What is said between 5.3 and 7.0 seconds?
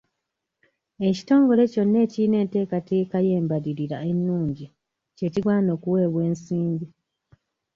kigwana okuweebwa ensimbi.